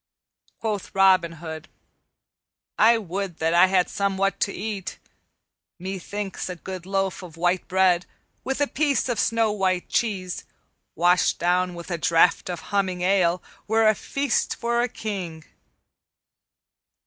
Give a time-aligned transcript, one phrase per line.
[0.59, 1.69] Quoth Robin Hood,
[2.79, 4.97] "I would that I had somewhat to eat.
[5.77, 8.07] Methinks a good loaf of white bread,
[8.43, 10.43] with a piece of snow white cheese,
[10.95, 15.43] washed down with a draught of humming ale, were a feast for a king."